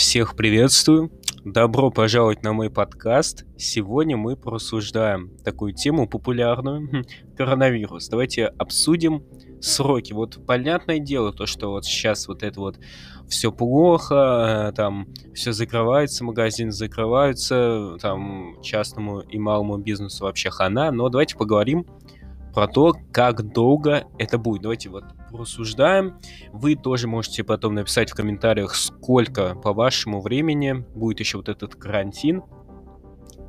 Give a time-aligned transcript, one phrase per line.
[0.00, 1.12] Всех приветствую.
[1.44, 3.44] Добро пожаловать на мой подкаст.
[3.58, 7.04] Сегодня мы просуждаем такую тему популярную хм,–
[7.36, 8.08] коронавирус.
[8.08, 9.22] Давайте обсудим
[9.60, 10.14] сроки.
[10.14, 12.78] Вот понятное дело, то, что вот сейчас вот это вот
[13.28, 20.90] все плохо, э, там все закрывается, магазины закрываются, там частному и малому бизнесу вообще хана.
[20.92, 21.84] Но давайте поговорим
[22.54, 24.62] про то, как долго это будет.
[24.62, 26.18] Давайте вот рассуждаем.
[26.52, 31.74] Вы тоже можете потом написать в комментариях, сколько по вашему времени будет еще вот этот
[31.74, 32.42] карантин.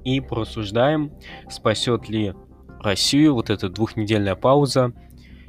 [0.03, 1.11] И просуждаем,
[1.49, 2.33] спасет ли
[2.79, 4.93] Россию вот эта двухнедельная пауза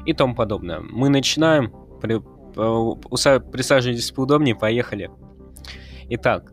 [0.04, 0.80] и тому подобное.
[0.80, 1.72] Мы начинаем.
[2.02, 5.10] При, э, присаживайтесь поудобнее, поехали.
[6.10, 6.52] Итак,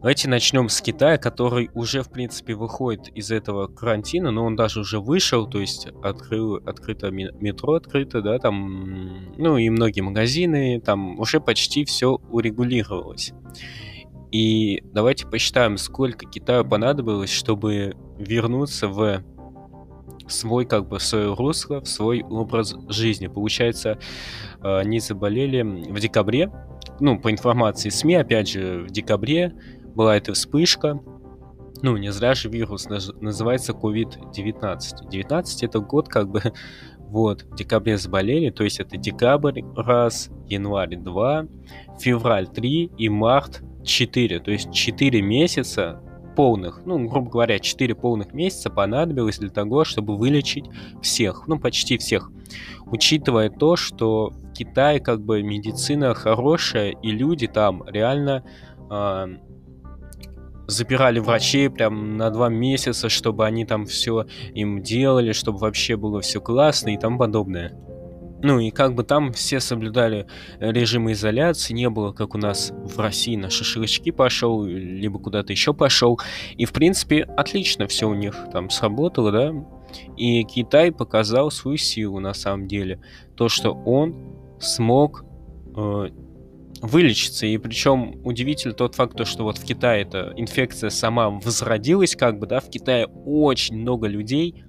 [0.00, 4.80] Давайте начнем с Китая, который уже, в принципе, выходит из этого карантина, но он даже
[4.80, 11.20] уже вышел, то есть открыл, открыто метро, открыто, да, там, ну и многие магазины, там
[11.20, 13.34] уже почти все урегулировалось.
[14.32, 19.22] И давайте посчитаем, сколько Китаю понадобилось, чтобы вернуться в
[20.28, 23.26] свой, как бы, свое русло, в свой образ жизни.
[23.26, 23.98] Получается,
[24.62, 26.50] э, они заболели в декабре,
[27.00, 29.54] ну, по информации СМИ, опять же, в декабре
[29.94, 31.00] была эта вспышка.
[31.82, 32.86] Ну, не зря же вирус
[33.20, 35.08] называется COVID-19.
[35.10, 36.42] 19 это год как бы
[36.98, 41.46] вот, в декабре заболели, то есть это декабрь раз, январь 2,
[41.98, 44.40] февраль 3 и март 4.
[44.40, 46.02] То есть 4 месяца
[46.36, 50.66] полных, ну, грубо говоря, 4 полных месяца понадобилось для того, чтобы вылечить
[51.02, 52.30] всех, ну, почти всех.
[52.86, 58.44] Учитывая то, что в Китае как бы медицина хорошая, и люди там реально
[58.90, 59.26] э,
[60.70, 66.20] запирали врачей прям на два месяца, чтобы они там все им делали, чтобы вообще было
[66.20, 67.76] все классно и тому подобное.
[68.42, 70.26] Ну и как бы там все соблюдали
[70.58, 75.74] режим изоляции, не было как у нас в России на шашлычки пошел, либо куда-то еще
[75.74, 76.18] пошел.
[76.56, 79.52] И в принципе отлично все у них там сработало, да.
[80.16, 83.00] И Китай показал свою силу на самом деле.
[83.36, 84.14] То, что он
[84.58, 85.24] смог
[85.76, 86.08] э,
[86.80, 87.46] вылечиться.
[87.46, 92.38] И причем удивительно тот факт, то, что вот в Китае эта инфекция сама возродилась, как
[92.38, 94.64] бы, да, в Китае очень много людей,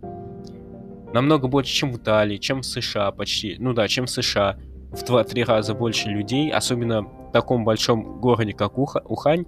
[1.13, 4.57] намного больше, чем в Италии, чем в США почти, ну да, чем в США,
[4.91, 9.45] в 2-3 раза больше людей, особенно в таком большом городе, как Уха, Ухань,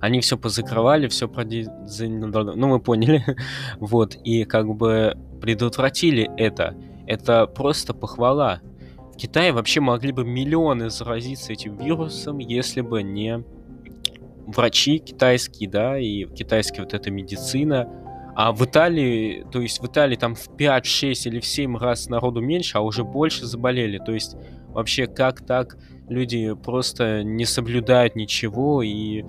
[0.00, 1.66] они все позакрывали, все проди...
[1.66, 3.24] ну вы поняли,
[3.78, 6.76] вот, и как бы предотвратили это.
[7.06, 8.60] Это просто похвала.
[9.22, 13.44] Китае вообще могли бы миллионы заразиться этим вирусом, если бы не
[14.48, 17.88] врачи китайские, да, и китайская вот эта медицина.
[18.34, 22.08] А в Италии, то есть в Италии там в 5, 6 или в 7 раз
[22.08, 23.98] народу меньше, а уже больше заболели.
[23.98, 24.34] То есть
[24.70, 25.78] вообще как так
[26.08, 29.22] люди просто не соблюдают ничего и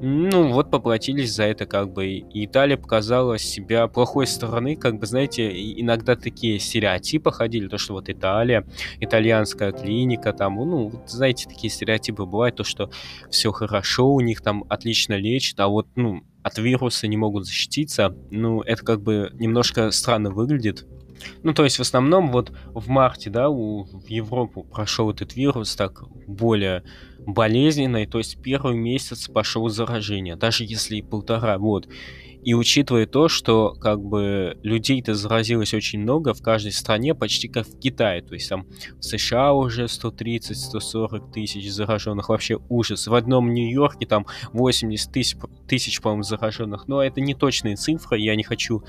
[0.00, 2.06] ну, вот поплатились за это, как бы.
[2.06, 7.94] И Италия показала себя плохой стороны, как бы, знаете, иногда такие стереотипы ходили, то, что
[7.94, 8.66] вот Италия,
[9.00, 12.90] итальянская клиника, там, ну, вот, знаете, такие стереотипы бывают, то, что
[13.30, 18.14] все хорошо, у них там отлично лечат, а вот, ну, от вируса не могут защититься,
[18.30, 20.86] ну, это как бы немножко странно выглядит,
[21.42, 25.76] ну, то есть в основном вот в марте, да, у, в Европу прошел этот вирус
[25.76, 26.82] так более
[27.18, 31.88] болезненный, то есть первый месяц пошел заражение, даже если и полтора, вот.
[32.46, 37.66] И учитывая то, что как бы людей-то заразилось очень много в каждой стране, почти как
[37.66, 38.22] в Китае.
[38.22, 38.68] То есть там
[39.00, 42.28] в США уже 130-140 тысяч зараженных.
[42.28, 43.08] Вообще ужас.
[43.08, 46.86] В одном Нью-Йорке там 80 тысяч, тысяч по-моему, зараженных.
[46.86, 48.84] Но это не точные цифры, я не хочу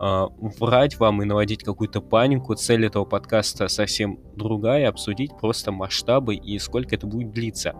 [0.00, 2.54] врать вам и наводить какую-то панику.
[2.54, 7.74] Цель этого подкаста совсем другая, обсудить просто масштабы и сколько это будет длиться.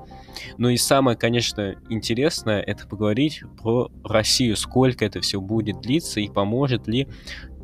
[0.58, 6.28] Ну и самое, конечно, интересное, это поговорить про Россию, сколько это все будет длиться и
[6.28, 7.08] поможет ли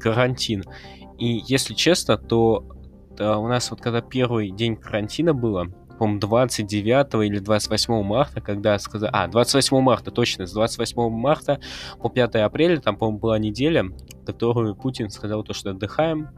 [0.01, 0.65] карантин.
[1.19, 2.67] И если честно, то
[3.19, 5.67] у нас вот когда первый день карантина было,
[5.99, 9.11] по-моему, 29 или 28 марта, когда сказали...
[9.13, 11.61] А, 28 марта, точно, с 28 марта
[12.01, 13.85] по 5 апреля, там, по-моему, была неделя,
[14.25, 16.29] которую Путин сказал то, что отдыхаем,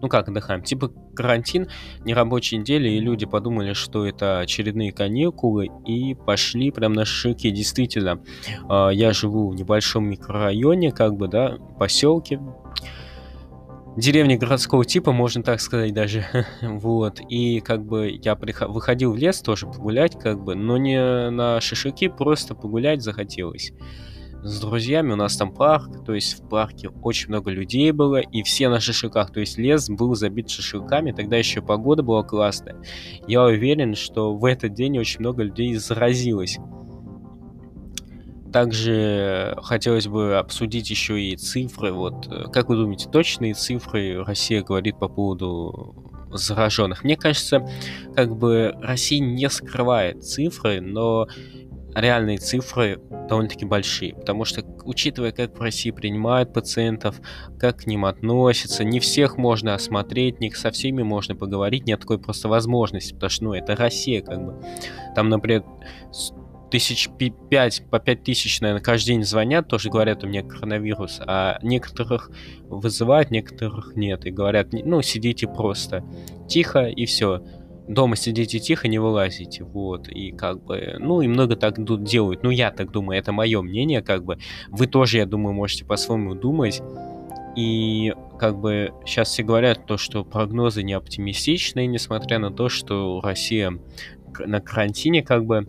[0.00, 1.68] ну как отдыхаем, типа карантин,
[2.04, 7.50] нерабочие недели, и люди подумали, что это очередные каникулы, и пошли прям на шики.
[7.50, 8.20] Действительно,
[8.68, 12.40] а, я живу в небольшом микрорайоне, как бы, да, поселке,
[13.96, 16.24] деревни городского типа, можно так сказать даже,
[16.62, 18.68] вот, и как бы я приход...
[18.68, 23.72] выходил в лес тоже погулять, как бы, но не на шашлыки, просто погулять захотелось.
[24.42, 28.42] с друзьями, у нас там парк, то есть в парке очень много людей было, и
[28.42, 32.76] все на шашлыках, то есть лес был забит шашлыками, тогда еще погода была классная.
[33.26, 36.58] Я уверен, что в этот день очень много людей заразилось.
[38.54, 41.90] Также хотелось бы обсудить еще и цифры.
[41.90, 47.02] Вот э, как вы думаете, точные цифры Россия говорит по поводу зараженных?
[47.02, 47.66] Мне кажется,
[48.14, 51.26] как бы Россия не скрывает цифры, но
[51.96, 57.20] реальные цифры довольно-таки большие, потому что, учитывая, как в России принимают пациентов,
[57.58, 62.20] как к ним относятся, не всех можно осмотреть, не со всеми можно поговорить, нет такой
[62.20, 64.64] просто возможности, потому что, ну, это Россия, как бы.
[65.16, 65.64] Там, например,
[66.70, 67.08] тысяч
[67.50, 72.30] пять, по пять тысяч, наверное, каждый день звонят, тоже говорят, у меня коронавирус, а некоторых
[72.64, 76.04] вызывают, некоторых нет, и говорят, ну, сидите просто
[76.48, 77.42] тихо, и все.
[77.86, 82.48] Дома сидите тихо, не вылазите, вот, и как бы, ну, и много так делают, ну,
[82.48, 84.38] я так думаю, это мое мнение, как бы,
[84.68, 86.80] вы тоже, я думаю, можете по-своему думать,
[87.56, 93.20] и как бы сейчас все говорят то, что прогнозы не оптимистичные, несмотря на то, что
[93.22, 93.78] Россия
[94.38, 95.68] на карантине, как бы,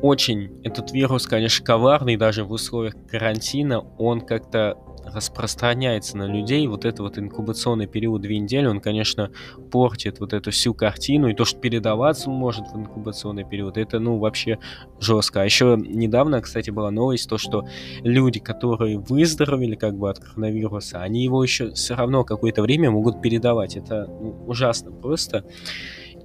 [0.00, 4.76] очень этот вирус, конечно, коварный, даже в условиях карантина он как-то
[5.06, 6.66] распространяется на людей.
[6.66, 9.30] Вот это вот инкубационный период две недели, он, конечно,
[9.70, 11.28] портит вот эту всю картину.
[11.28, 14.58] И то, что передаваться он может в инкубационный период, это, ну, вообще
[15.00, 15.42] жестко.
[15.42, 17.66] А еще недавно, кстати, была новость, то, что
[18.02, 23.22] люди, которые выздоровели как бы от коронавируса, они его еще все равно какое-то время могут
[23.22, 23.76] передавать.
[23.76, 25.44] Это ну, ужасно просто.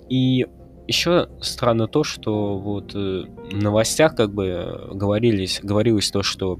[0.09, 0.47] И
[0.91, 6.59] еще странно то, что вот э, в новостях как бы говорились, говорилось то, что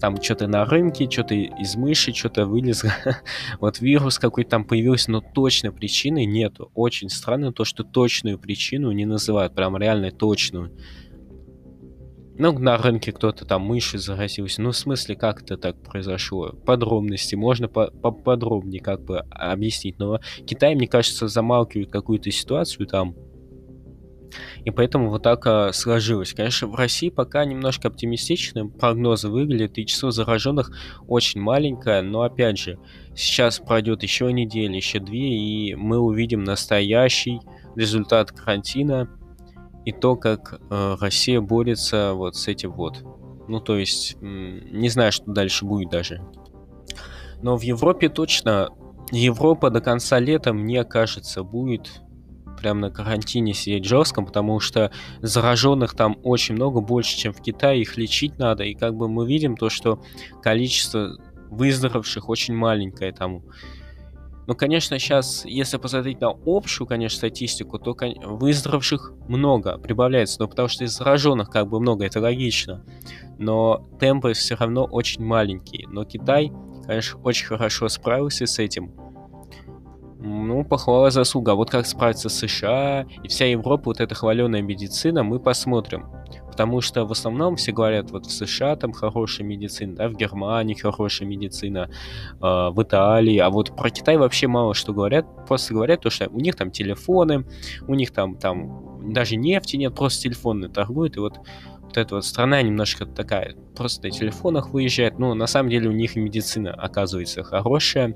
[0.00, 2.92] там что-то на рынке, что-то из мыши, что-то вылезло,
[3.60, 6.70] вот вирус какой-то там появился, но точной причины нету.
[6.74, 10.72] Очень странно то, что точную причину не называют, прям реально точную.
[12.42, 14.62] Ну, на рынке кто-то там мыши заразился.
[14.62, 16.52] Ну, в смысле, как это так произошло?
[16.64, 17.34] Подробности.
[17.34, 19.98] Можно по поподробнее как бы объяснить.
[19.98, 23.14] Но Китай, мне кажется, замалкивает какую-то ситуацию там,
[24.64, 26.34] и поэтому вот так а, сложилось.
[26.34, 30.72] Конечно, в России пока немножко оптимистичны прогнозы выглядят, и число зараженных
[31.06, 32.78] очень маленькое, но опять же,
[33.14, 37.40] сейчас пройдет еще неделя, еще две, и мы увидим настоящий
[37.76, 39.08] результат карантина
[39.84, 43.02] и то, как э, Россия борется вот с этим вот.
[43.48, 46.22] Ну, то есть, не знаю, что дальше будет даже.
[47.42, 48.68] Но в Европе точно
[49.10, 52.02] Европа до конца лета, мне кажется, будет
[52.60, 57.82] прям на карантине сидеть жестко, потому что зараженных там очень много, больше, чем в Китае,
[57.82, 60.00] их лечить надо, и как бы мы видим то, что
[60.42, 61.16] количество
[61.50, 63.42] выздоровевших очень маленькое там.
[64.46, 70.68] Но, конечно, сейчас, если посмотреть на общую, конечно, статистику, то выздоровевших много, прибавляется, но потому
[70.68, 72.84] что из зараженных как бы много, это логично.
[73.38, 75.86] Но темпы все равно очень маленькие.
[75.88, 76.52] Но Китай,
[76.84, 78.92] конечно, очень хорошо справился с этим.
[80.22, 81.52] Ну, похвала заслуга.
[81.52, 86.10] А вот как справиться США и вся Европа, вот эта хваленая медицина, мы посмотрим.
[86.46, 90.74] Потому что в основном все говорят, вот в США там хорошая медицина, да, в Германии
[90.74, 96.02] хорошая медицина, э, в Италии, а вот про Китай вообще мало что говорят, просто говорят
[96.02, 97.46] то, что у них там телефоны,
[97.88, 101.40] у них там, там даже нефти нет, просто телефоны торгуют, и вот
[101.82, 105.92] вот эта вот страна немножко такая, просто на телефонах выезжает, но на самом деле у
[105.92, 108.14] них медицина оказывается хорошая,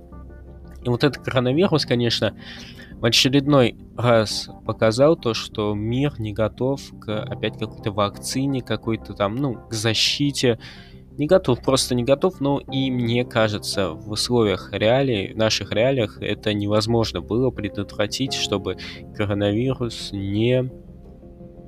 [0.85, 2.37] и вот этот коронавирус, конечно,
[2.93, 9.37] в очередной раз показал то, что мир не готов к опять какой-то вакцине, какой-то там,
[9.37, 10.59] ну, к защите.
[11.17, 16.21] Не готов, просто не готов, но и мне кажется, в условиях реалий, в наших реалиях
[16.21, 18.79] это невозможно было предотвратить, чтобы
[19.17, 20.71] коронавирус не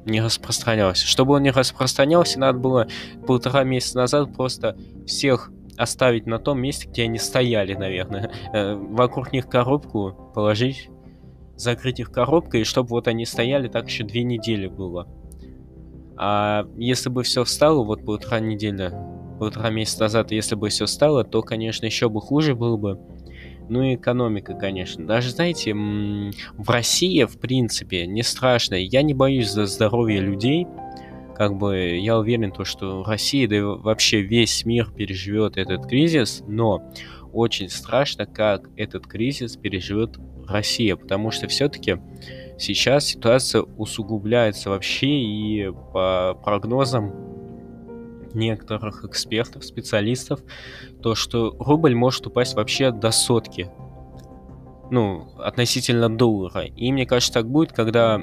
[0.05, 1.07] не распространялся.
[1.07, 2.87] Чтобы он не распространялся, надо было
[3.27, 8.31] полтора месяца назад просто всех оставить на том месте, где они стояли, наверное.
[8.53, 10.91] Э, вокруг них коробку положить,
[11.57, 15.09] закрыть их коробкой, чтобы вот они стояли, так еще две недели было.
[16.17, 18.93] А если бы все встало, вот полтора недели,
[19.39, 22.99] полтора месяца назад, если бы все встало, то, конечно, еще бы хуже было бы.
[23.69, 25.05] Ну и экономика, конечно.
[25.07, 28.77] Даже, знаете, в России, в принципе, не страшно.
[28.77, 30.67] Я не боюсь за здоровье людей,
[31.37, 36.43] как бы я уверен, то, что Россия, да и вообще весь мир переживет этот кризис,
[36.47, 36.91] но
[37.33, 41.99] очень страшно, как этот кризис переживет Россия, потому что все-таки
[42.59, 47.13] сейчас ситуация усугубляется вообще, и по прогнозам
[48.33, 50.41] некоторых экспертов, специалистов,
[51.03, 53.71] то, что рубль может упасть вообще до сотки.
[54.91, 56.65] Ну, относительно доллара.
[56.65, 58.23] И мне кажется, так будет, когда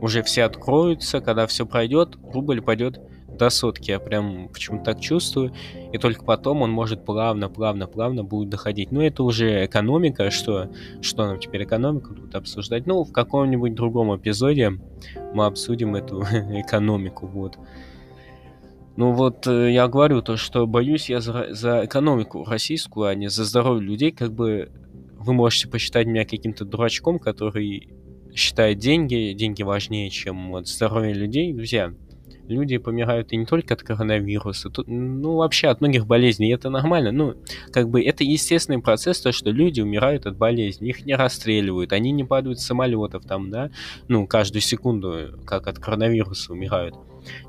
[0.00, 3.00] уже все откроются, когда все пройдет, рубль пойдет
[3.38, 5.52] до сотки, я прям почему-то так чувствую,
[5.92, 8.90] и только потом он может плавно, плавно, плавно будет доходить.
[8.90, 12.86] Ну, это уже экономика, что, что нам теперь экономику тут обсуждать?
[12.86, 14.72] Ну, в каком-нибудь другом эпизоде
[15.32, 17.58] мы обсудим эту экономику, вот.
[18.96, 23.28] Ну вот э, я говорю то, что боюсь я за, за экономику российскую, а не
[23.28, 24.10] за здоровье людей.
[24.10, 24.72] Как бы
[25.16, 27.90] вы можете посчитать меня каким-то дурачком, который
[28.34, 31.52] считает деньги, деньги важнее, чем вот здоровье людей.
[31.52, 31.92] Друзья,
[32.48, 37.12] люди помирают и не только от коронавируса, тут, ну, вообще от многих болезней, это нормально.
[37.12, 37.34] Ну,
[37.72, 42.10] как бы это естественный процесс, то, что люди умирают от болезней, их не расстреливают, они
[42.10, 43.70] не падают с самолетов там, да,
[44.08, 46.94] ну, каждую секунду, как от коронавируса умирают.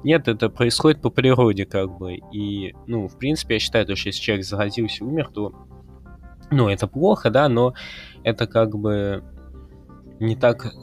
[0.03, 2.19] Нет, это происходит по природе, как бы.
[2.33, 5.53] И, ну, в принципе, я считаю, что если человек заразился и умер, то,
[6.51, 7.74] ну, это плохо, да, но
[8.24, 9.24] это как бы
[10.19, 10.73] не так,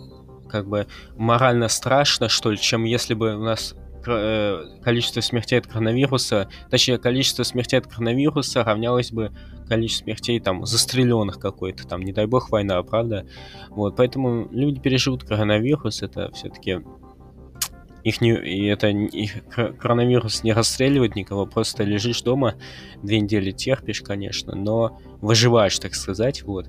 [0.48, 3.74] как бы, морально страшно, что ли, чем если бы у нас
[4.06, 9.32] э, количество смертей от коронавируса, точнее, количество смертей от коронавируса равнялось бы
[9.68, 13.26] количеству смертей там застреленных какой-то, там, не дай бог, война, правда?
[13.70, 16.80] Вот, поэтому люди переживут коронавирус, это все-таки
[18.04, 19.44] их не, и это их
[19.80, 22.54] коронавирус не расстреливает никого, просто лежишь дома,
[23.02, 26.68] две недели терпишь, конечно, но выживаешь, так сказать, вот.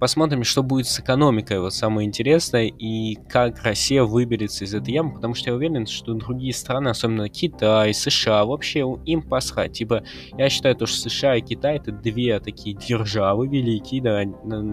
[0.00, 5.12] Посмотрим, что будет с экономикой, вот самое интересное, и как Россия выберется из этой ямы,
[5.14, 9.72] потому что я уверен, что другие страны, особенно Китай, США, вообще им посрать.
[9.72, 10.02] Типа,
[10.38, 14.24] я считаю, то, что США и Китай это две такие державы, великие, да,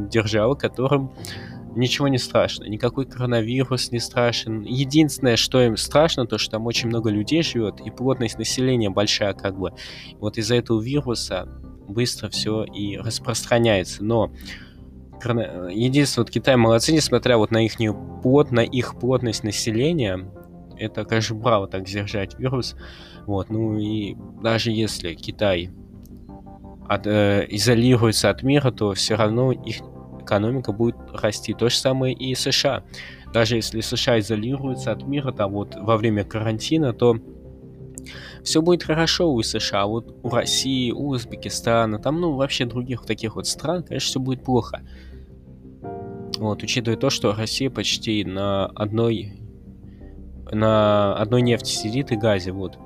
[0.07, 1.11] державы, которым
[1.75, 4.61] ничего не страшно, никакой коронавирус не страшен.
[4.61, 9.33] Единственное, что им страшно, то, что там очень много людей живет, и плотность населения большая,
[9.33, 9.73] как бы.
[10.19, 11.49] Вот из-за этого вируса
[11.89, 14.05] быстро все и распространяется.
[14.05, 14.31] Но
[15.25, 17.73] единственное, вот Китай молодцы, несмотря вот на их
[18.21, 20.29] плот, на их плотность населения,
[20.77, 22.75] это, конечно, браво так сдержать вирус.
[23.25, 25.71] Вот, ну и даже если Китай
[26.87, 29.81] от, э, изолируется от мира, то все равно их
[30.21, 31.53] экономика будет расти.
[31.53, 32.83] То же самое и США.
[33.33, 37.17] Даже если США изолируются от мира там вот во время карантина, то
[38.43, 43.35] все будет хорошо у США, вот у России, у Узбекистана, там, ну, вообще других таких
[43.35, 44.81] вот стран, конечно, все будет плохо.
[46.37, 49.41] Вот, учитывая то, что Россия почти на одной
[50.51, 52.77] на одной нефти сидит и газе, вот.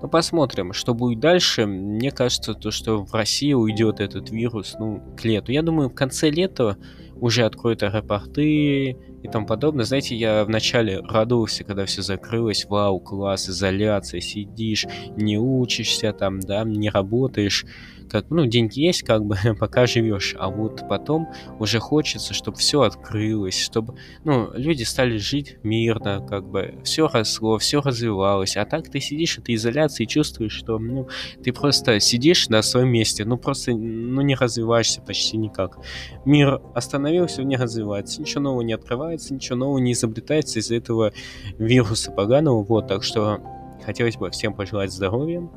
[0.00, 1.66] Ну, посмотрим, что будет дальше.
[1.66, 5.52] Мне кажется, то, что в России уйдет этот вирус, ну, к лету.
[5.52, 6.76] Я думаю, в конце лета
[7.14, 9.84] уже откроют аэропорты и тому подобное.
[9.84, 12.66] Знаете, я вначале радовался, когда все закрылось.
[12.68, 17.64] Вау, класс, изоляция, сидишь, не учишься там, да, не работаешь.
[18.08, 21.28] Как, ну, деньги есть, как бы, пока живешь, а вот потом
[21.58, 27.58] уже хочется, чтобы все открылось, чтобы, ну, люди стали жить мирно, как бы, все росло,
[27.58, 31.08] все развивалось, а так ты сидишь, этой изоляции и чувствуешь, что, ну,
[31.42, 35.78] ты просто сидишь на своем месте, ну, просто, ну, не развиваешься почти никак.
[36.24, 41.12] Мир остановился, не развивается, ничего нового не открывается, ничего нового не изобретается из-за этого
[41.58, 43.40] вируса поганого, вот, так что
[43.84, 45.48] хотелось бы всем пожелать здоровья,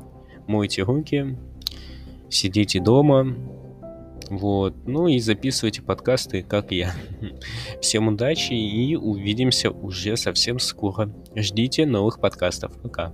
[0.46, 1.38] мойте руки,
[2.28, 3.36] сидите дома,
[4.30, 6.92] вот, ну и записывайте подкасты, как я.
[7.80, 11.12] Всем удачи и увидимся уже совсем скоро.
[11.34, 12.80] Ждите новых подкастов.
[12.80, 13.12] Пока.